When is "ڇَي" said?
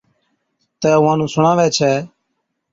1.77-1.93